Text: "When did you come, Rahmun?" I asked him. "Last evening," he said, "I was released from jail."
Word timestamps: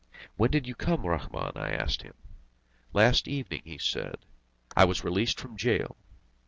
"When 0.35 0.49
did 0.49 0.65
you 0.65 0.73
come, 0.73 1.03
Rahmun?" 1.05 1.55
I 1.55 1.69
asked 1.73 2.01
him. 2.01 2.15
"Last 2.91 3.27
evening," 3.27 3.61
he 3.65 3.77
said, 3.77 4.25
"I 4.75 4.83
was 4.83 5.03
released 5.03 5.39
from 5.39 5.55
jail." 5.55 5.95